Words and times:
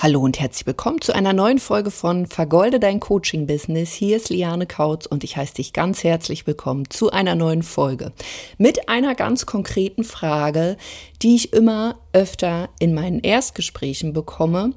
Hallo 0.00 0.20
und 0.20 0.38
herzlich 0.38 0.64
willkommen 0.64 1.00
zu 1.00 1.12
einer 1.12 1.32
neuen 1.32 1.58
Folge 1.58 1.90
von 1.90 2.26
Vergolde 2.26 2.78
dein 2.78 3.00
Coaching 3.00 3.48
Business. 3.48 3.92
Hier 3.92 4.16
ist 4.16 4.28
Liane 4.28 4.64
Kautz 4.64 5.06
und 5.06 5.24
ich 5.24 5.36
heiße 5.36 5.54
dich 5.54 5.72
ganz 5.72 6.04
herzlich 6.04 6.46
willkommen 6.46 6.88
zu 6.88 7.10
einer 7.10 7.34
neuen 7.34 7.64
Folge 7.64 8.12
mit 8.58 8.88
einer 8.88 9.16
ganz 9.16 9.44
konkreten 9.44 10.04
Frage, 10.04 10.76
die 11.20 11.34
ich 11.34 11.52
immer 11.52 11.98
öfter 12.12 12.68
in 12.78 12.94
meinen 12.94 13.18
Erstgesprächen 13.18 14.12
bekomme, 14.12 14.72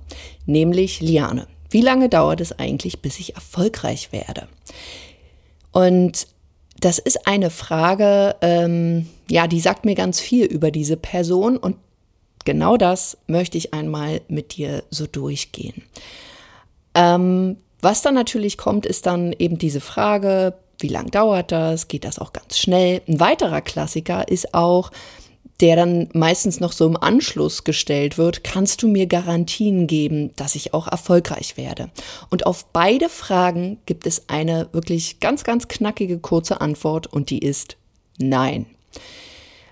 nämlich 0.47 1.01
Liane. 1.01 1.45
Wie 1.69 1.81
lange 1.81 2.09
dauert 2.09 2.41
es 2.41 2.57
eigentlich, 2.57 3.03
bis 3.03 3.19
ich 3.19 3.35
erfolgreich 3.35 4.11
werde? 4.11 4.47
Und 5.71 6.25
das 6.79 6.97
ist 6.97 7.27
eine 7.27 7.51
Frage, 7.51 8.37
ähm, 8.41 9.07
ja, 9.29 9.45
die 9.45 9.59
sagt 9.59 9.85
mir 9.85 9.93
ganz 9.93 10.19
viel 10.19 10.45
über 10.45 10.71
diese 10.71 10.97
Person 10.97 11.57
und 11.57 11.75
genau 12.45 12.77
das 12.77 13.17
möchte 13.27 13.57
ich 13.57 13.73
einmal 13.73 14.21
mit 14.27 14.55
dir 14.55 14.83
so 14.89 15.07
durchgehen. 15.07 15.83
Ähm, 16.93 17.57
was 17.81 18.01
dann 18.01 18.15
natürlich 18.15 18.57
kommt, 18.57 18.85
ist 18.85 19.05
dann 19.05 19.33
eben 19.33 19.57
diese 19.57 19.81
Frage, 19.81 20.53
wie 20.79 20.87
lang 20.87 21.11
dauert 21.11 21.51
das? 21.51 21.87
Geht 21.87 22.05
das 22.05 22.19
auch 22.19 22.33
ganz 22.33 22.57
schnell? 22.57 23.01
Ein 23.07 23.19
weiterer 23.19 23.61
Klassiker 23.61 24.27
ist 24.27 24.53
auch, 24.53 24.91
der 25.61 25.75
dann 25.75 26.09
meistens 26.13 26.59
noch 26.59 26.71
so 26.71 26.87
im 26.87 26.97
Anschluss 26.97 27.63
gestellt 27.63 28.17
wird, 28.17 28.43
kannst 28.43 28.81
du 28.81 28.87
mir 28.87 29.05
Garantien 29.05 29.85
geben, 29.85 30.35
dass 30.35 30.55
ich 30.55 30.73
auch 30.73 30.87
erfolgreich 30.87 31.55
werde? 31.55 31.91
Und 32.29 32.47
auf 32.47 32.65
beide 32.73 33.09
Fragen 33.09 33.77
gibt 33.85 34.07
es 34.07 34.27
eine 34.27 34.69
wirklich 34.71 35.19
ganz, 35.19 35.43
ganz 35.43 35.67
knackige 35.67 36.17
kurze 36.17 36.61
Antwort 36.61 37.07
und 37.07 37.29
die 37.29 37.39
ist 37.39 37.77
nein. 38.17 38.65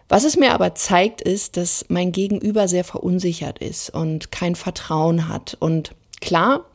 Was 0.09 0.23
es 0.23 0.38
mir 0.38 0.54
aber 0.54 0.73
zeigt, 0.73 1.22
ist, 1.22 1.55
dass 1.55 1.86
mein 1.88 2.12
Gegenüber 2.12 2.68
sehr 2.68 2.84
verunsichert 2.84 3.59
ist 3.59 3.91
und 3.91 4.32
kein 4.32 4.55
Vertrauen 4.55 5.30
hat. 5.30 5.55
Und 5.59 5.91
klar, 6.20 6.66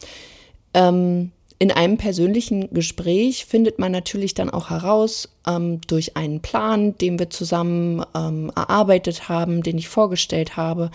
ähm, 0.72 1.32
in 1.58 1.72
einem 1.72 1.96
persönlichen 1.96 2.72
Gespräch 2.72 3.44
findet 3.46 3.78
man 3.78 3.90
natürlich 3.90 4.34
dann 4.34 4.50
auch 4.50 4.70
heraus, 4.70 5.28
ähm, 5.48 5.80
durch 5.88 6.16
einen 6.16 6.40
Plan, 6.40 6.96
den 6.98 7.18
wir 7.18 7.30
zusammen 7.30 8.04
ähm, 8.14 8.52
erarbeitet 8.54 9.28
haben, 9.28 9.62
den 9.62 9.78
ich 9.78 9.88
vorgestellt 9.88 10.56
habe, 10.56 10.90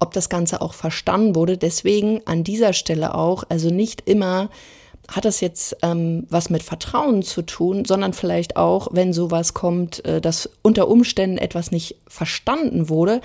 ob 0.00 0.12
das 0.12 0.28
Ganze 0.28 0.62
auch 0.62 0.74
verstanden 0.74 1.36
wurde. 1.36 1.56
Deswegen 1.56 2.20
an 2.24 2.44
dieser 2.44 2.72
Stelle 2.72 3.14
auch, 3.14 3.44
also 3.48 3.70
nicht 3.70 4.02
immer 4.08 4.50
hat 5.08 5.24
das 5.24 5.40
jetzt 5.40 5.76
ähm, 5.82 6.26
was 6.30 6.50
mit 6.50 6.62
Vertrauen 6.62 7.22
zu 7.22 7.42
tun, 7.42 7.84
sondern 7.84 8.12
vielleicht 8.12 8.56
auch, 8.56 8.88
wenn 8.92 9.12
sowas 9.12 9.54
kommt, 9.54 10.04
äh, 10.04 10.20
dass 10.20 10.50
unter 10.62 10.88
Umständen 10.88 11.38
etwas 11.38 11.70
nicht 11.70 11.96
verstanden 12.08 12.88
wurde, 12.88 13.20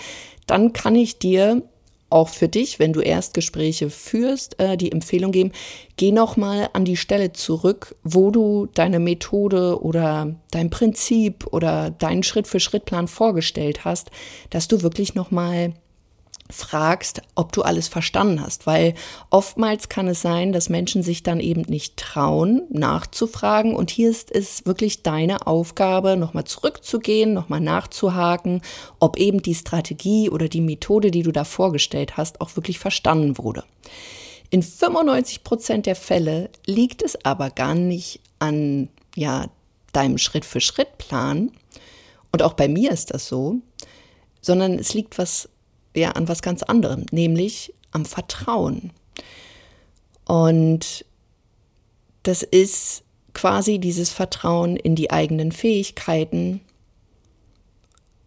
dann 0.48 0.74
kann 0.74 0.96
ich 0.96 1.18
dir 1.18 1.64
auch 2.12 2.30
für 2.30 2.50
dich, 2.50 2.78
wenn 2.78 2.94
du 2.94 3.00
Erstgespräche 3.00 3.90
führst, 3.90 4.60
äh, 4.60 4.76
die 4.76 4.92
Empfehlung 4.92 5.32
geben, 5.32 5.54
geh 5.96 6.12
noch 6.12 6.36
mal 6.36 6.70
an 6.74 6.86
die 6.86 6.98
Stelle 6.98 7.32
zurück, 7.32 7.96
wo 8.04 8.32
du 8.32 8.68
deine 8.74 9.00
Methode 9.00 9.82
oder 9.82 10.36
dein 10.52 10.70
Prinzip 10.70 11.48
oder 11.52 11.90
deinen 11.90 12.24
Schritt-für-Schritt-Plan 12.24 13.08
vorgestellt 13.08 13.86
hast, 13.86 14.12
dass 14.50 14.68
du 14.68 14.82
wirklich 14.82 15.16
noch 15.16 15.32
mal 15.32 15.74
fragst, 16.52 17.22
ob 17.36 17.52
du 17.52 17.62
alles 17.62 17.88
verstanden 17.88 18.42
hast, 18.42 18.68
weil 18.68 18.94
oftmals 19.30 19.90
kann 19.90 20.08
es 20.08 20.22
sein, 20.22 20.52
dass 20.52 20.70
Menschen 20.70 21.04
sich 21.04 21.24
dann 21.24 21.40
eben 21.40 21.62
nicht 21.62 21.98
trauen, 21.98 22.64
nachzufragen. 22.70 23.76
Und 23.76 23.92
hier 23.92 24.10
ist 24.10 24.32
es 24.32 24.66
wirklich 24.66 25.04
deine 25.04 25.48
Aufgabe, 25.48 26.18
nochmal 26.18 26.46
zurückzugehen, 26.46 27.34
nochmal 27.34 27.62
nachzuhaken, 27.62 28.62
ob 29.00 29.18
eben 29.18 29.42
die 29.42 29.56
Strategie 29.56 30.30
oder 30.30 30.48
die 30.48 30.62
Methode, 30.62 31.12
die 31.12 31.24
du 31.24 31.32
da 31.32 31.44
vorgestellt 31.44 32.18
hast, 32.18 32.42
auch 32.42 32.56
wirklich 32.56 32.80
verstanden 32.80 33.38
wurde. 33.38 33.64
In 34.50 34.62
95 34.62 35.44
Prozent 35.44 35.86
der 35.86 35.96
Fälle 35.96 36.50
liegt 36.66 37.02
es 37.02 37.24
aber 37.26 37.50
gar 37.50 37.74
nicht 37.74 38.20
an, 38.40 38.90
ja, 39.16 39.48
deinem 39.94 40.18
Schritt-für-Schritt-Plan. 40.18 41.52
Und 42.32 42.44
auch 42.44 42.54
bei 42.54 42.68
mir 42.68 42.92
ist 42.92 43.14
das 43.14 43.28
so, 43.28 43.58
sondern 44.42 44.80
es 44.80 44.94
liegt 44.94 45.18
was 45.18 45.50
ja 45.96 46.12
an 46.12 46.28
was 46.28 46.42
ganz 46.42 46.64
anderem, 46.64 47.06
nämlich 47.12 47.74
am 47.92 48.06
Vertrauen. 48.06 48.92
Und 50.26 51.06
das 52.24 52.44
ist 52.44 53.04
quasi 53.34 53.80
dieses 53.80 54.10
Vertrauen 54.10 54.76
in 54.76 54.96
die 54.96 55.12
eigenen 55.12 55.52
Fähigkeiten, 55.52 56.62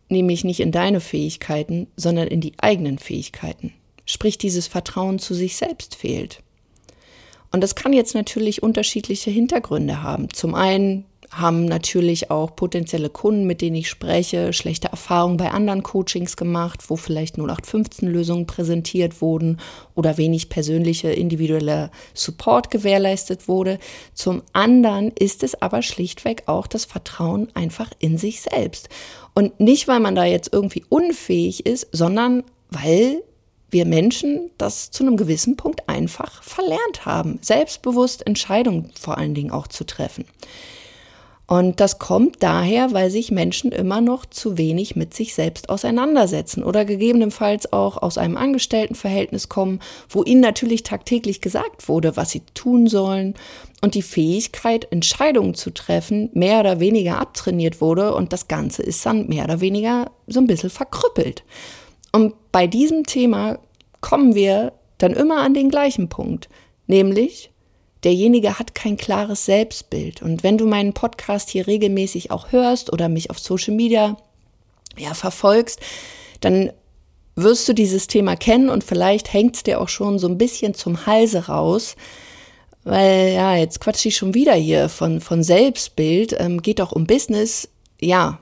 nämlich 0.08 0.44
nicht 0.44 0.60
in 0.60 0.72
deine 0.72 1.00
Fähigkeiten, 1.00 1.86
sondern 1.96 2.28
in 2.28 2.40
die 2.40 2.54
eigenen 2.58 2.98
Fähigkeiten. 2.98 3.72
Sprich, 4.06 4.36
dieses 4.36 4.66
Vertrauen 4.66 5.18
zu 5.18 5.34
sich 5.34 5.56
selbst 5.56 5.94
fehlt. 5.94 6.42
Und 7.50 7.60
das 7.60 7.74
kann 7.74 7.92
jetzt 7.92 8.14
natürlich 8.14 8.62
unterschiedliche 8.62 9.30
Hintergründe 9.30 10.02
haben. 10.02 10.28
Zum 10.32 10.54
einen 10.54 11.04
haben 11.38 11.64
natürlich 11.64 12.30
auch 12.30 12.54
potenzielle 12.54 13.10
Kunden, 13.10 13.46
mit 13.46 13.60
denen 13.60 13.76
ich 13.76 13.88
spreche, 13.88 14.52
schlechte 14.52 14.88
Erfahrungen 14.88 15.36
bei 15.36 15.50
anderen 15.50 15.82
Coachings 15.82 16.36
gemacht, 16.36 16.88
wo 16.88 16.96
vielleicht 16.96 17.36
0815-Lösungen 17.36 18.46
präsentiert 18.46 19.20
wurden 19.20 19.58
oder 19.94 20.16
wenig 20.16 20.48
persönliche 20.48 21.10
individuelle 21.10 21.90
Support 22.14 22.70
gewährleistet 22.70 23.48
wurde. 23.48 23.78
Zum 24.14 24.42
anderen 24.52 25.10
ist 25.10 25.42
es 25.42 25.60
aber 25.60 25.82
schlichtweg 25.82 26.44
auch 26.46 26.66
das 26.66 26.84
Vertrauen 26.84 27.48
einfach 27.54 27.90
in 27.98 28.18
sich 28.18 28.40
selbst. 28.40 28.88
Und 29.34 29.58
nicht, 29.60 29.88
weil 29.88 30.00
man 30.00 30.14
da 30.14 30.24
jetzt 30.24 30.52
irgendwie 30.52 30.84
unfähig 30.88 31.66
ist, 31.66 31.88
sondern 31.92 32.44
weil 32.70 33.22
wir 33.70 33.86
Menschen 33.86 34.50
das 34.56 34.92
zu 34.92 35.02
einem 35.04 35.16
gewissen 35.16 35.56
Punkt 35.56 35.88
einfach 35.88 36.42
verlernt 36.44 37.06
haben, 37.06 37.40
selbstbewusst 37.42 38.24
Entscheidungen 38.24 38.92
vor 38.98 39.18
allen 39.18 39.34
Dingen 39.34 39.50
auch 39.50 39.66
zu 39.66 39.84
treffen. 39.84 40.24
Und 41.46 41.78
das 41.80 41.98
kommt 41.98 42.42
daher, 42.42 42.92
weil 42.92 43.10
sich 43.10 43.30
Menschen 43.30 43.70
immer 43.70 44.00
noch 44.00 44.24
zu 44.24 44.56
wenig 44.56 44.96
mit 44.96 45.12
sich 45.12 45.34
selbst 45.34 45.68
auseinandersetzen 45.68 46.64
oder 46.64 46.86
gegebenenfalls 46.86 47.70
auch 47.70 47.98
aus 47.98 48.16
einem 48.16 48.38
Angestelltenverhältnis 48.38 49.50
kommen, 49.50 49.80
wo 50.08 50.22
ihnen 50.22 50.40
natürlich 50.40 50.84
tagtäglich 50.84 51.42
gesagt 51.42 51.88
wurde, 51.88 52.16
was 52.16 52.30
sie 52.30 52.42
tun 52.54 52.86
sollen 52.86 53.34
und 53.82 53.94
die 53.94 54.02
Fähigkeit, 54.02 54.90
Entscheidungen 54.90 55.52
zu 55.52 55.70
treffen, 55.70 56.30
mehr 56.32 56.60
oder 56.60 56.80
weniger 56.80 57.20
abtrainiert 57.20 57.82
wurde 57.82 58.14
und 58.14 58.32
das 58.32 58.48
Ganze 58.48 58.82
ist 58.82 59.04
dann 59.04 59.28
mehr 59.28 59.44
oder 59.44 59.60
weniger 59.60 60.10
so 60.26 60.40
ein 60.40 60.46
bisschen 60.46 60.70
verkrüppelt. 60.70 61.44
Und 62.12 62.34
bei 62.52 62.66
diesem 62.66 63.04
Thema 63.04 63.58
kommen 64.00 64.34
wir 64.34 64.72
dann 64.96 65.12
immer 65.12 65.42
an 65.42 65.52
den 65.52 65.68
gleichen 65.68 66.08
Punkt, 66.08 66.48
nämlich 66.86 67.50
derjenige 68.04 68.58
hat 68.58 68.74
kein 68.74 68.96
klares 68.96 69.44
Selbstbild. 69.44 70.22
Und 70.22 70.42
wenn 70.42 70.58
du 70.58 70.66
meinen 70.66 70.92
Podcast 70.92 71.50
hier 71.50 71.66
regelmäßig 71.66 72.30
auch 72.30 72.52
hörst 72.52 72.92
oder 72.92 73.08
mich 73.08 73.30
auf 73.30 73.38
Social 73.38 73.74
Media 73.74 74.16
ja, 74.96 75.14
verfolgst, 75.14 75.80
dann 76.40 76.72
wirst 77.36 77.68
du 77.68 77.72
dieses 77.72 78.06
Thema 78.06 78.36
kennen 78.36 78.68
und 78.68 78.84
vielleicht 78.84 79.32
hängt 79.32 79.56
es 79.56 79.62
dir 79.62 79.80
auch 79.80 79.88
schon 79.88 80.18
so 80.18 80.28
ein 80.28 80.38
bisschen 80.38 80.74
zum 80.74 81.06
Halse 81.06 81.46
raus. 81.46 81.96
Weil, 82.84 83.32
ja, 83.32 83.56
jetzt 83.56 83.80
quatsche 83.80 84.08
ich 84.08 84.16
schon 84.16 84.34
wieder 84.34 84.54
hier 84.54 84.88
von, 84.88 85.20
von 85.20 85.42
Selbstbild, 85.42 86.36
ähm, 86.38 86.60
geht 86.60 86.80
doch 86.80 86.92
um 86.92 87.06
Business. 87.06 87.68
Ja, 88.00 88.38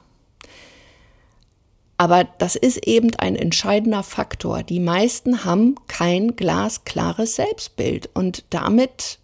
aber 2.02 2.24
das 2.24 2.56
ist 2.56 2.84
eben 2.88 3.14
ein 3.18 3.36
entscheidender 3.36 4.02
Faktor. 4.02 4.64
Die 4.64 4.80
meisten 4.80 5.44
haben 5.44 5.76
kein 5.86 6.34
glasklares 6.34 7.36
Selbstbild 7.36 8.10
und 8.12 8.44
damit 8.50 9.20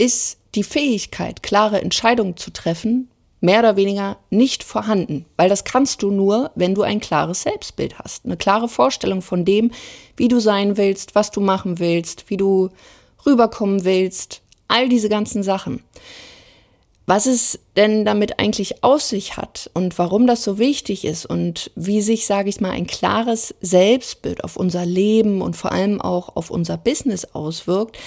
ist 0.00 0.38
die 0.54 0.64
Fähigkeit, 0.64 1.42
klare 1.42 1.80
Entscheidungen 1.80 2.36
zu 2.36 2.50
treffen, 2.50 3.10
mehr 3.40 3.60
oder 3.60 3.76
weniger 3.76 4.18
nicht 4.30 4.64
vorhanden, 4.64 5.26
weil 5.36 5.48
das 5.48 5.64
kannst 5.64 6.02
du 6.02 6.10
nur, 6.10 6.50
wenn 6.54 6.74
du 6.74 6.82
ein 6.82 7.00
klares 7.00 7.42
Selbstbild 7.42 7.98
hast, 7.98 8.24
eine 8.24 8.36
klare 8.36 8.68
Vorstellung 8.68 9.22
von 9.22 9.44
dem, 9.44 9.70
wie 10.16 10.28
du 10.28 10.40
sein 10.40 10.76
willst, 10.76 11.14
was 11.14 11.30
du 11.30 11.40
machen 11.40 11.78
willst, 11.78 12.28
wie 12.28 12.36
du 12.36 12.70
rüberkommen 13.26 13.84
willst, 13.84 14.42
all 14.68 14.88
diese 14.88 15.08
ganzen 15.08 15.42
Sachen. 15.42 15.82
Was 17.06 17.26
es 17.26 17.58
denn 17.76 18.04
damit 18.04 18.38
eigentlich 18.38 18.84
auf 18.84 19.02
sich 19.02 19.36
hat 19.36 19.70
und 19.74 19.98
warum 19.98 20.26
das 20.26 20.44
so 20.44 20.58
wichtig 20.58 21.04
ist 21.04 21.26
und 21.26 21.72
wie 21.74 22.02
sich, 22.02 22.24
sage 22.24 22.48
ich 22.48 22.60
mal, 22.60 22.70
ein 22.70 22.86
klares 22.86 23.54
Selbstbild 23.60 24.44
auf 24.44 24.56
unser 24.56 24.86
Leben 24.86 25.42
und 25.42 25.56
vor 25.56 25.72
allem 25.72 26.00
auch 26.00 26.36
auf 26.36 26.50
unser 26.50 26.76
Business 26.76 27.24
auswirkt, 27.24 27.98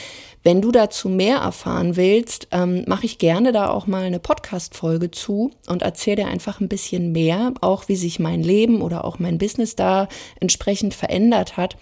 wenn 0.43 0.61
du 0.61 0.71
dazu 0.71 1.07
mehr 1.07 1.37
erfahren 1.37 1.95
willst, 1.95 2.49
ähm, 2.51 2.83
mache 2.85 3.05
ich 3.05 3.17
gerne 3.17 3.53
da 3.53 3.69
auch 3.69 3.87
mal 3.87 4.03
eine 4.03 4.19
Podcast-Folge 4.19 5.09
zu 5.09 5.51
und 5.67 5.81
erzähle 5.81 6.17
dir 6.17 6.27
einfach 6.27 6.59
ein 6.59 6.67
bisschen 6.67 7.13
mehr, 7.13 7.53
auch 7.61 7.87
wie 7.87 7.95
sich 7.95 8.19
mein 8.19 8.43
Leben 8.43 8.81
oder 8.81 9.05
auch 9.05 9.19
mein 9.19 9.37
Business 9.37 9.75
da 9.75 10.07
entsprechend 10.39 10.93
verändert 10.93 11.55
hat. 11.55 11.77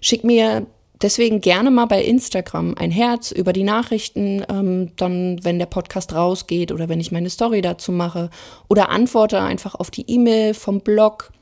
Schick 0.00 0.22
mir 0.22 0.66
deswegen 1.02 1.40
gerne 1.40 1.72
mal 1.72 1.86
bei 1.86 2.02
Instagram 2.04 2.74
ein 2.78 2.92
Herz 2.92 3.32
über 3.32 3.52
die 3.52 3.64
Nachrichten, 3.64 4.44
ähm, 4.48 4.92
dann, 4.96 5.42
wenn 5.42 5.58
der 5.58 5.66
Podcast 5.66 6.14
rausgeht 6.14 6.70
oder 6.70 6.88
wenn 6.88 7.00
ich 7.00 7.10
meine 7.10 7.30
Story 7.30 7.62
dazu 7.62 7.90
mache 7.90 8.30
oder 8.68 8.90
antworte 8.90 9.40
einfach 9.40 9.74
auf 9.74 9.90
die 9.90 10.08
E-Mail 10.08 10.54
vom 10.54 10.80
Blog, 10.80 11.32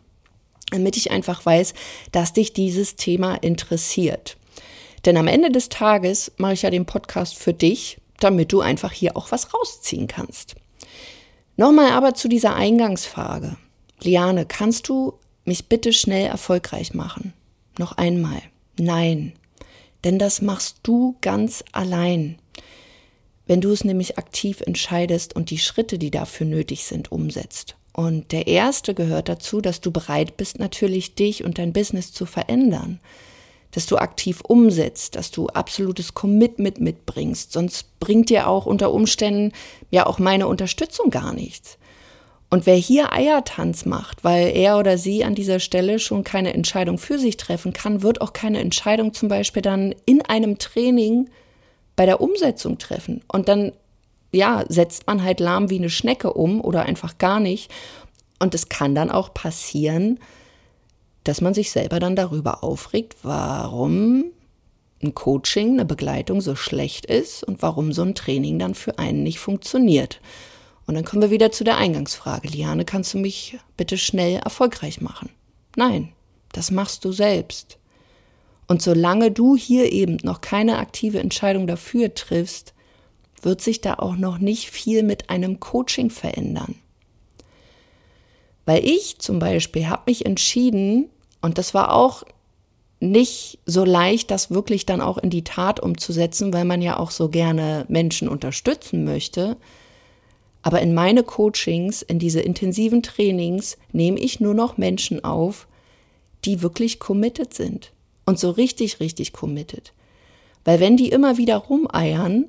damit 0.70 0.96
ich 0.96 1.10
einfach 1.10 1.44
weiß, 1.44 1.74
dass 2.12 2.32
dich 2.32 2.54
dieses 2.54 2.96
Thema 2.96 3.34
interessiert. 3.34 4.38
Denn 5.04 5.16
am 5.16 5.26
Ende 5.26 5.50
des 5.50 5.68
Tages 5.68 6.32
mache 6.36 6.54
ich 6.54 6.62
ja 6.62 6.70
den 6.70 6.86
Podcast 6.86 7.36
für 7.36 7.52
dich, 7.52 7.98
damit 8.20 8.52
du 8.52 8.60
einfach 8.60 8.92
hier 8.92 9.16
auch 9.16 9.32
was 9.32 9.52
rausziehen 9.52 10.06
kannst. 10.06 10.54
Nochmal 11.56 11.90
aber 11.90 12.14
zu 12.14 12.28
dieser 12.28 12.54
Eingangsfrage. 12.54 13.56
Liane, 14.00 14.46
kannst 14.46 14.88
du 14.88 15.14
mich 15.44 15.68
bitte 15.68 15.92
schnell 15.92 16.26
erfolgreich 16.26 16.94
machen? 16.94 17.32
Noch 17.78 17.92
einmal. 17.92 18.40
Nein. 18.78 19.32
Denn 20.04 20.18
das 20.18 20.40
machst 20.40 20.78
du 20.82 21.16
ganz 21.20 21.64
allein. 21.72 22.38
Wenn 23.46 23.60
du 23.60 23.70
es 23.70 23.84
nämlich 23.84 24.18
aktiv 24.18 24.60
entscheidest 24.60 25.34
und 25.34 25.50
die 25.50 25.58
Schritte, 25.58 25.98
die 25.98 26.10
dafür 26.10 26.46
nötig 26.46 26.84
sind, 26.84 27.10
umsetzt. 27.10 27.76
Und 27.92 28.32
der 28.32 28.46
erste 28.46 28.94
gehört 28.94 29.28
dazu, 29.28 29.60
dass 29.60 29.80
du 29.80 29.90
bereit 29.90 30.36
bist, 30.36 30.58
natürlich 30.58 31.14
dich 31.14 31.44
und 31.44 31.58
dein 31.58 31.72
Business 31.72 32.12
zu 32.12 32.24
verändern 32.24 33.00
dass 33.72 33.86
du 33.86 33.96
aktiv 33.96 34.40
umsetzt, 34.42 35.16
dass 35.16 35.30
du 35.30 35.48
absolutes 35.48 36.14
Commitment 36.14 36.80
mitbringst. 36.80 37.52
Sonst 37.52 37.98
bringt 37.98 38.30
dir 38.30 38.46
auch 38.46 38.66
unter 38.66 38.92
Umständen 38.92 39.52
ja 39.90 40.06
auch 40.06 40.18
meine 40.18 40.46
Unterstützung 40.46 41.10
gar 41.10 41.32
nichts. 41.32 41.78
Und 42.52 42.66
wer 42.66 42.76
hier 42.76 43.14
Eiertanz 43.14 43.86
macht, 43.86 44.24
weil 44.24 44.54
er 44.54 44.78
oder 44.78 44.98
sie 44.98 45.24
an 45.24 45.34
dieser 45.34 45.58
Stelle 45.58 45.98
schon 45.98 46.22
keine 46.22 46.52
Entscheidung 46.52 46.98
für 46.98 47.18
sich 47.18 47.38
treffen 47.38 47.72
kann, 47.72 48.02
wird 48.02 48.20
auch 48.20 48.34
keine 48.34 48.60
Entscheidung 48.60 49.14
zum 49.14 49.30
Beispiel 49.30 49.62
dann 49.62 49.94
in 50.04 50.20
einem 50.20 50.58
Training 50.58 51.30
bei 51.96 52.04
der 52.04 52.20
Umsetzung 52.20 52.76
treffen. 52.76 53.22
Und 53.26 53.48
dann, 53.48 53.72
ja, 54.32 54.64
setzt 54.68 55.06
man 55.06 55.22
halt 55.22 55.40
lahm 55.40 55.70
wie 55.70 55.78
eine 55.78 55.88
Schnecke 55.88 56.34
um 56.34 56.60
oder 56.60 56.82
einfach 56.82 57.16
gar 57.16 57.40
nicht. 57.40 57.70
Und 58.38 58.54
es 58.54 58.68
kann 58.68 58.94
dann 58.94 59.10
auch 59.10 59.32
passieren, 59.32 60.18
dass 61.24 61.40
man 61.40 61.54
sich 61.54 61.70
selber 61.70 62.00
dann 62.00 62.16
darüber 62.16 62.64
aufregt, 62.64 63.16
warum 63.22 64.24
ein 65.02 65.14
Coaching, 65.14 65.72
eine 65.72 65.84
Begleitung 65.84 66.40
so 66.40 66.54
schlecht 66.54 67.06
ist 67.06 67.42
und 67.44 67.62
warum 67.62 67.92
so 67.92 68.02
ein 68.02 68.14
Training 68.14 68.58
dann 68.58 68.74
für 68.74 68.98
einen 68.98 69.22
nicht 69.22 69.38
funktioniert. 69.38 70.20
Und 70.86 70.94
dann 70.94 71.04
kommen 71.04 71.22
wir 71.22 71.30
wieder 71.30 71.52
zu 71.52 71.64
der 71.64 71.76
Eingangsfrage. 71.76 72.48
Liane, 72.48 72.84
kannst 72.84 73.14
du 73.14 73.18
mich 73.18 73.58
bitte 73.76 73.98
schnell 73.98 74.36
erfolgreich 74.36 75.00
machen? 75.00 75.30
Nein, 75.76 76.12
das 76.52 76.70
machst 76.70 77.04
du 77.04 77.12
selbst. 77.12 77.78
Und 78.68 78.82
solange 78.82 79.30
du 79.30 79.56
hier 79.56 79.92
eben 79.92 80.18
noch 80.22 80.40
keine 80.40 80.78
aktive 80.78 81.20
Entscheidung 81.20 81.66
dafür 81.66 82.14
triffst, 82.14 82.74
wird 83.42 83.60
sich 83.60 83.80
da 83.80 83.94
auch 83.94 84.16
noch 84.16 84.38
nicht 84.38 84.70
viel 84.70 85.02
mit 85.02 85.30
einem 85.30 85.60
Coaching 85.60 86.10
verändern. 86.10 86.76
Weil 88.64 88.84
ich 88.84 89.18
zum 89.18 89.38
Beispiel 89.38 89.88
habe 89.88 90.02
mich 90.06 90.26
entschieden, 90.26 91.10
und 91.40 91.58
das 91.58 91.74
war 91.74 91.94
auch 91.94 92.22
nicht 93.00 93.58
so 93.66 93.84
leicht, 93.84 94.30
das 94.30 94.52
wirklich 94.52 94.86
dann 94.86 95.00
auch 95.00 95.18
in 95.18 95.30
die 95.30 95.42
Tat 95.42 95.80
umzusetzen, 95.80 96.52
weil 96.52 96.64
man 96.64 96.80
ja 96.80 96.98
auch 96.98 97.10
so 97.10 97.28
gerne 97.28 97.84
Menschen 97.88 98.28
unterstützen 98.28 99.04
möchte. 99.04 99.56
Aber 100.62 100.80
in 100.80 100.94
meine 100.94 101.24
Coachings, 101.24 102.02
in 102.02 102.20
diese 102.20 102.40
intensiven 102.40 103.02
Trainings, 103.02 103.76
nehme 103.90 104.20
ich 104.20 104.38
nur 104.38 104.54
noch 104.54 104.76
Menschen 104.76 105.24
auf, 105.24 105.66
die 106.44 106.62
wirklich 106.62 107.00
committed 107.00 107.52
sind. 107.54 107.92
Und 108.24 108.38
so 108.38 108.50
richtig, 108.50 109.00
richtig 109.00 109.32
committed. 109.32 109.92
Weil 110.64 110.78
wenn 110.78 110.96
die 110.96 111.08
immer 111.08 111.38
wieder 111.38 111.56
rumeiern 111.56 112.44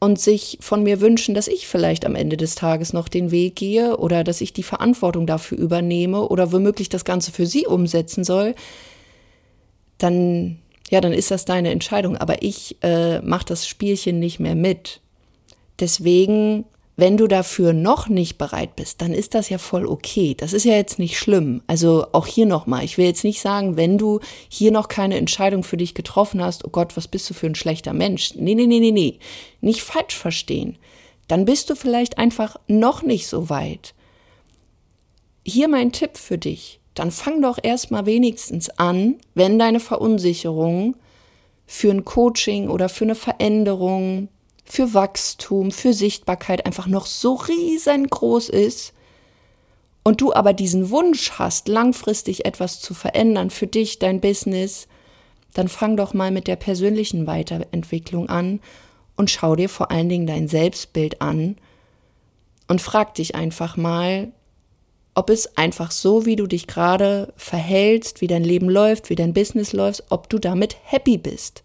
und 0.00 0.18
sich 0.18 0.58
von 0.60 0.82
mir 0.82 1.00
wünschen, 1.00 1.34
dass 1.34 1.46
ich 1.46 1.68
vielleicht 1.68 2.06
am 2.06 2.14
Ende 2.14 2.36
des 2.36 2.54
Tages 2.54 2.92
noch 2.92 3.08
den 3.08 3.30
Weg 3.30 3.56
gehe 3.56 3.98
oder 3.98 4.24
dass 4.24 4.40
ich 4.40 4.52
die 4.52 4.62
Verantwortung 4.62 5.26
dafür 5.26 5.58
übernehme 5.58 6.26
oder 6.28 6.52
womöglich 6.52 6.88
das 6.88 7.04
Ganze 7.04 7.32
für 7.32 7.46
sie 7.46 7.66
umsetzen 7.66 8.24
soll, 8.24 8.54
dann 9.98 10.58
ja, 10.90 11.00
dann 11.00 11.12
ist 11.12 11.30
das 11.30 11.44
deine 11.44 11.70
Entscheidung. 11.70 12.16
Aber 12.16 12.42
ich 12.42 12.76
äh, 12.82 13.20
mache 13.20 13.46
das 13.46 13.66
Spielchen 13.66 14.18
nicht 14.18 14.40
mehr 14.40 14.56
mit. 14.56 15.00
Deswegen 15.78 16.64
wenn 17.00 17.16
du 17.16 17.26
dafür 17.26 17.72
noch 17.72 18.08
nicht 18.08 18.38
bereit 18.38 18.76
bist, 18.76 19.00
dann 19.00 19.12
ist 19.12 19.34
das 19.34 19.48
ja 19.48 19.58
voll 19.58 19.86
okay. 19.86 20.34
Das 20.36 20.52
ist 20.52 20.64
ja 20.64 20.74
jetzt 20.74 20.98
nicht 20.98 21.18
schlimm. 21.18 21.62
Also 21.66 22.06
auch 22.12 22.26
hier 22.26 22.46
nochmal, 22.46 22.84
ich 22.84 22.98
will 22.98 23.06
jetzt 23.06 23.24
nicht 23.24 23.40
sagen, 23.40 23.76
wenn 23.76 23.98
du 23.98 24.20
hier 24.48 24.70
noch 24.70 24.88
keine 24.88 25.16
Entscheidung 25.16 25.64
für 25.64 25.76
dich 25.76 25.94
getroffen 25.94 26.42
hast, 26.42 26.64
oh 26.64 26.70
Gott, 26.70 26.96
was 26.96 27.08
bist 27.08 27.28
du 27.30 27.34
für 27.34 27.46
ein 27.46 27.54
schlechter 27.54 27.92
Mensch? 27.92 28.34
Nee, 28.36 28.54
nee, 28.54 28.66
nee, 28.66 28.80
nee, 28.80 28.92
nee. 28.92 29.18
Nicht 29.60 29.82
falsch 29.82 30.16
verstehen. 30.16 30.78
Dann 31.26 31.44
bist 31.44 31.70
du 31.70 31.74
vielleicht 31.74 32.18
einfach 32.18 32.56
noch 32.66 33.02
nicht 33.02 33.26
so 33.26 33.50
weit. 33.50 33.94
Hier 35.44 35.68
mein 35.68 35.92
Tipp 35.92 36.16
für 36.16 36.38
dich. 36.38 36.80
Dann 36.94 37.10
fang 37.10 37.40
doch 37.40 37.58
erstmal 37.62 38.04
wenigstens 38.06 38.68
an, 38.70 39.16
wenn 39.34 39.58
deine 39.58 39.80
Verunsicherung 39.80 40.96
für 41.66 41.90
ein 41.90 42.04
Coaching 42.04 42.68
oder 42.68 42.88
für 42.88 43.04
eine 43.04 43.14
Veränderung 43.14 44.28
für 44.70 44.94
Wachstum, 44.94 45.70
für 45.70 45.92
Sichtbarkeit 45.92 46.66
einfach 46.66 46.86
noch 46.86 47.06
so 47.06 47.34
riesengroß 47.34 48.48
ist 48.50 48.92
und 50.02 50.20
du 50.20 50.32
aber 50.32 50.52
diesen 50.52 50.90
Wunsch 50.90 51.32
hast, 51.32 51.68
langfristig 51.68 52.44
etwas 52.46 52.80
zu 52.80 52.94
verändern 52.94 53.50
für 53.50 53.66
dich, 53.66 53.98
dein 53.98 54.20
Business, 54.20 54.88
dann 55.54 55.68
fang 55.68 55.96
doch 55.96 56.14
mal 56.14 56.30
mit 56.30 56.46
der 56.46 56.56
persönlichen 56.56 57.26
Weiterentwicklung 57.26 58.28
an 58.28 58.60
und 59.16 59.30
schau 59.30 59.56
dir 59.56 59.68
vor 59.68 59.90
allen 59.90 60.08
Dingen 60.08 60.26
dein 60.26 60.48
Selbstbild 60.48 61.20
an 61.20 61.56
und 62.68 62.80
frag 62.80 63.14
dich 63.14 63.34
einfach 63.34 63.76
mal, 63.76 64.32
ob 65.14 65.28
es 65.28 65.56
einfach 65.56 65.90
so, 65.90 66.24
wie 66.24 66.36
du 66.36 66.46
dich 66.46 66.68
gerade 66.68 67.32
verhältst, 67.36 68.20
wie 68.20 68.28
dein 68.28 68.44
Leben 68.44 68.70
läuft, 68.70 69.10
wie 69.10 69.16
dein 69.16 69.34
Business 69.34 69.72
läuft, 69.72 70.04
ob 70.10 70.28
du 70.28 70.38
damit 70.38 70.76
happy 70.84 71.18
bist. 71.18 71.64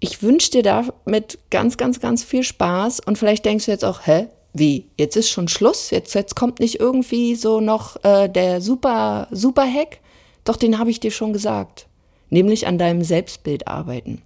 Ich 0.00 0.22
wünsche 0.22 0.50
dir 0.50 0.62
damit 0.62 1.38
ganz, 1.50 1.76
ganz, 1.76 2.00
ganz 2.00 2.22
viel 2.22 2.42
Spaß. 2.42 3.00
Und 3.00 3.18
vielleicht 3.18 3.44
denkst 3.44 3.66
du 3.66 3.70
jetzt 3.70 3.84
auch, 3.84 4.06
hä, 4.06 4.28
wie? 4.52 4.86
Jetzt 4.96 5.16
ist 5.16 5.30
schon 5.30 5.48
Schluss? 5.48 5.90
Jetzt, 5.90 6.14
jetzt 6.14 6.36
kommt 6.36 6.60
nicht 6.60 6.80
irgendwie 6.80 7.34
so 7.34 7.60
noch 7.60 8.02
äh, 8.04 8.28
der 8.28 8.60
super, 8.60 9.28
super 9.30 9.64
Hack? 9.64 9.98
Doch 10.44 10.56
den 10.56 10.78
habe 10.78 10.90
ich 10.90 11.00
dir 11.00 11.10
schon 11.10 11.32
gesagt. 11.32 11.86
Nämlich 12.30 12.66
an 12.66 12.78
deinem 12.78 13.02
Selbstbild 13.02 13.68
arbeiten. 13.68 14.22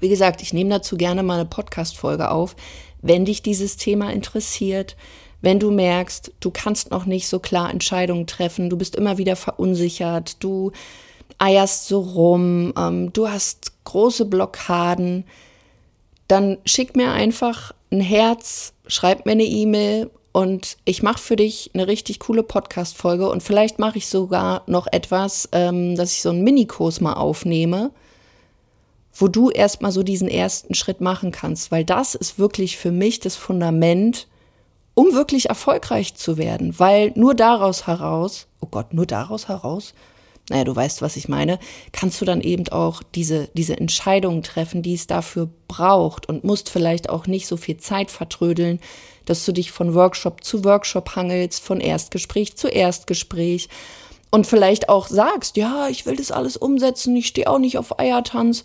Wie 0.00 0.08
gesagt, 0.08 0.42
ich 0.42 0.52
nehme 0.52 0.70
dazu 0.70 0.96
gerne 0.96 1.22
mal 1.22 1.34
eine 1.34 1.44
Podcast-Folge 1.44 2.30
auf, 2.30 2.56
wenn 3.02 3.24
dich 3.24 3.42
dieses 3.42 3.76
Thema 3.76 4.12
interessiert. 4.12 4.96
Wenn 5.42 5.58
du 5.58 5.70
merkst, 5.70 6.32
du 6.40 6.50
kannst 6.50 6.90
noch 6.90 7.06
nicht 7.06 7.28
so 7.28 7.38
klar 7.38 7.70
Entscheidungen 7.70 8.26
treffen, 8.26 8.70
du 8.70 8.76
bist 8.76 8.96
immer 8.96 9.18
wieder 9.18 9.36
verunsichert, 9.36 10.42
du 10.42 10.72
eierst 11.38 11.88
so 11.88 12.00
rum, 12.00 12.72
ähm, 12.76 13.12
du 13.12 13.28
hast 13.28 13.72
große 13.84 14.24
Blockaden, 14.24 15.24
dann 16.28 16.58
schick 16.64 16.96
mir 16.96 17.12
einfach 17.12 17.72
ein 17.90 18.00
Herz, 18.00 18.72
schreib 18.86 19.26
mir 19.26 19.32
eine 19.32 19.44
E-Mail 19.44 20.10
und 20.32 20.76
ich 20.84 21.02
mache 21.02 21.18
für 21.18 21.36
dich 21.36 21.70
eine 21.74 21.88
richtig 21.88 22.20
coole 22.20 22.42
Podcast-Folge 22.42 23.28
und 23.28 23.42
vielleicht 23.42 23.78
mache 23.78 23.98
ich 23.98 24.06
sogar 24.06 24.62
noch 24.66 24.86
etwas, 24.86 25.48
ähm, 25.52 25.96
dass 25.96 26.12
ich 26.12 26.22
so 26.22 26.30
einen 26.30 26.44
Minikurs 26.44 27.00
mal 27.00 27.14
aufnehme, 27.14 27.90
wo 29.12 29.26
du 29.26 29.50
erstmal 29.50 29.90
so 29.90 30.02
diesen 30.02 30.28
ersten 30.28 30.74
Schritt 30.74 31.00
machen 31.00 31.32
kannst, 31.32 31.72
weil 31.72 31.84
das 31.84 32.14
ist 32.14 32.38
wirklich 32.38 32.76
für 32.76 32.92
mich 32.92 33.18
das 33.18 33.34
Fundament, 33.34 34.28
um 34.94 35.12
wirklich 35.14 35.48
erfolgreich 35.48 36.14
zu 36.14 36.36
werden, 36.36 36.78
weil 36.78 37.12
nur 37.16 37.34
daraus 37.34 37.86
heraus, 37.86 38.46
oh 38.60 38.68
Gott, 38.70 38.94
nur 38.94 39.06
daraus 39.06 39.48
heraus, 39.48 39.94
naja, 40.50 40.64
du 40.64 40.74
weißt, 40.74 41.00
was 41.00 41.16
ich 41.16 41.28
meine, 41.28 41.58
kannst 41.92 42.20
du 42.20 42.24
dann 42.24 42.40
eben 42.40 42.68
auch 42.68 43.02
diese, 43.14 43.48
diese 43.54 43.76
Entscheidungen 43.76 44.42
treffen, 44.42 44.82
die 44.82 44.94
es 44.94 45.06
dafür 45.06 45.48
braucht 45.68 46.28
und 46.28 46.44
musst 46.44 46.68
vielleicht 46.68 47.08
auch 47.08 47.26
nicht 47.26 47.46
so 47.46 47.56
viel 47.56 47.78
Zeit 47.78 48.10
vertrödeln, 48.10 48.80
dass 49.24 49.44
du 49.44 49.52
dich 49.52 49.70
von 49.70 49.94
Workshop 49.94 50.42
zu 50.44 50.64
Workshop 50.64 51.14
hangelst, 51.16 51.62
von 51.62 51.80
Erstgespräch 51.80 52.56
zu 52.56 52.68
Erstgespräch 52.68 53.68
und 54.30 54.46
vielleicht 54.46 54.88
auch 54.88 55.08
sagst, 55.08 55.56
ja, 55.56 55.88
ich 55.88 56.04
will 56.04 56.16
das 56.16 56.32
alles 56.32 56.56
umsetzen, 56.56 57.16
ich 57.16 57.28
stehe 57.28 57.48
auch 57.48 57.58
nicht 57.58 57.78
auf 57.78 57.98
Eiertanz. 57.98 58.64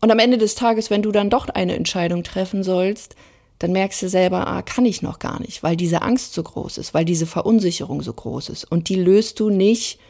Und 0.00 0.10
am 0.10 0.18
Ende 0.18 0.36
des 0.36 0.54
Tages, 0.54 0.90
wenn 0.90 1.02
du 1.02 1.12
dann 1.12 1.30
doch 1.30 1.48
eine 1.48 1.76
Entscheidung 1.76 2.24
treffen 2.24 2.62
sollst, 2.62 3.14
dann 3.58 3.72
merkst 3.72 4.02
du 4.02 4.08
selber, 4.08 4.48
ah, 4.48 4.62
kann 4.62 4.84
ich 4.84 5.02
noch 5.02 5.18
gar 5.18 5.40
nicht, 5.40 5.62
weil 5.62 5.76
diese 5.76 6.02
Angst 6.02 6.34
so 6.34 6.42
groß 6.42 6.78
ist, 6.78 6.94
weil 6.94 7.04
diese 7.04 7.26
Verunsicherung 7.26 8.02
so 8.02 8.12
groß 8.12 8.48
ist. 8.48 8.64
Und 8.64 8.88
die 8.88 8.96
löst 8.96 9.38
du 9.38 9.50
nicht 9.50 10.00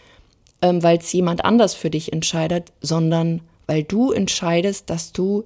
ähm, 0.62 0.82
weil 0.82 0.98
es 0.98 1.12
jemand 1.12 1.44
anders 1.44 1.74
für 1.74 1.90
dich 1.90 2.12
entscheidet, 2.12 2.72
sondern 2.80 3.42
weil 3.66 3.82
du 3.82 4.12
entscheidest, 4.12 4.90
dass 4.90 5.12
du 5.12 5.44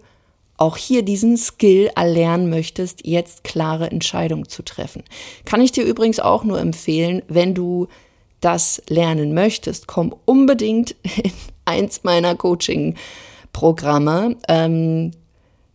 auch 0.58 0.76
hier 0.76 1.02
diesen 1.02 1.36
Skill 1.36 1.90
erlernen 1.94 2.48
möchtest, 2.48 3.06
jetzt 3.06 3.44
klare 3.44 3.90
Entscheidungen 3.90 4.48
zu 4.48 4.62
treffen. 4.62 5.02
Kann 5.44 5.60
ich 5.60 5.72
dir 5.72 5.84
übrigens 5.84 6.20
auch 6.20 6.44
nur 6.44 6.60
empfehlen, 6.60 7.22
wenn 7.28 7.54
du 7.54 7.88
das 8.40 8.82
lernen 8.88 9.34
möchtest, 9.34 9.86
komm 9.86 10.14
unbedingt 10.24 10.90
in 11.22 11.32
eins 11.64 12.04
meiner 12.04 12.36
Coaching-Programme. 12.36 14.36
Ähm, 14.48 15.10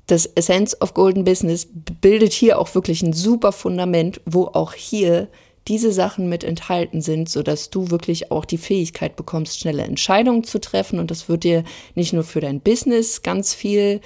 das 0.08 0.26
Essence 0.26 0.80
of 0.82 0.94
Golden 0.94 1.24
Business 1.24 1.68
bildet 2.02 2.34
hier 2.34 2.60
auch 2.60 2.74
wirklich 2.76 3.02
ein 3.02 3.14
super 3.14 3.52
Fundament, 3.52 4.22
wo 4.26 4.46
auch 4.46 4.74
hier 4.74 5.28
diese 5.68 5.92
Sachen 5.92 6.28
mit 6.28 6.44
enthalten 6.44 7.02
sind, 7.02 7.30
sodass 7.30 7.70
du 7.70 7.92
wirklich 7.92 8.32
auch 8.32 8.46
die 8.46 8.58
Fähigkeit 8.58 9.16
bekommst, 9.16 9.60
schnelle 9.60 9.84
Entscheidungen 9.84 10.44
zu 10.44 10.60
treffen. 10.60 11.00
Und 11.00 11.12
das 11.12 11.30
wird 11.30 11.44
dir 11.44 11.64
nicht 11.96 12.14
nur 12.14 12.24
für 12.24 12.42
dein 12.42 12.62
Business 12.62 13.22
ganz 13.22 13.54
viel 13.54 14.02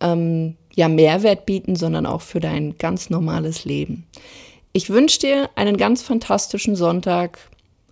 ähm, 0.00 0.56
ja, 0.74 0.88
Mehrwert 0.88 1.46
bieten, 1.46 1.76
sondern 1.76 2.06
auch 2.06 2.20
für 2.20 2.40
dein 2.40 2.76
ganz 2.76 3.08
normales 3.08 3.64
Leben. 3.64 4.06
Ich 4.72 4.90
wünsche 4.90 5.20
dir 5.20 5.50
einen 5.54 5.78
ganz 5.78 6.02
fantastischen 6.02 6.76
Sonntag 6.76 7.38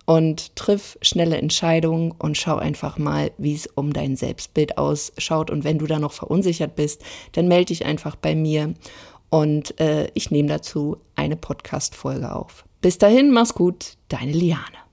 und 0.05 0.55
triff 0.55 0.99
schnelle 1.01 1.37
Entscheidungen 1.37 2.11
und 2.11 2.37
schau 2.37 2.57
einfach 2.57 2.99
mal, 2.99 3.31
wie 3.39 3.55
es 3.55 3.65
um 3.65 3.91
dein 3.91 4.15
Selbstbild 4.15 4.77
ausschaut. 4.77 5.49
Und 5.49 5.63
wenn 5.63 5.79
du 5.79 5.87
da 5.87 5.97
noch 5.97 6.13
verunsichert 6.13 6.75
bist, 6.75 7.01
dann 7.31 7.47
melde 7.47 7.65
dich 7.65 7.85
einfach 7.85 8.15
bei 8.15 8.35
mir 8.35 8.75
und 9.31 9.79
äh, 9.79 10.07
ich 10.13 10.31
nehme 10.31 10.47
dazu 10.47 10.97
eine 11.15 11.35
Podcast-Folge 11.35 12.33
auf. 12.33 12.65
Bis 12.85 12.99
dahin, 12.99 13.31
mach's 13.31 13.55
gut, 13.55 13.97
deine 14.09 14.31
Liane. 14.31 14.84